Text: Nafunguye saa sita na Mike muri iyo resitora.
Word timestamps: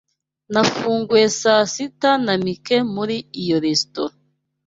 Nafunguye 0.53 1.27
saa 1.41 1.63
sita 1.73 2.11
na 2.25 2.33
Mike 2.45 2.77
muri 2.95 3.15
iyo 3.41 3.57
resitora. 3.65 4.13